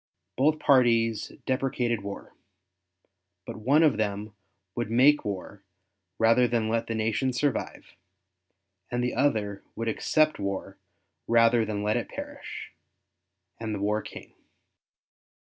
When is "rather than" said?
6.17-6.69, 11.27-11.83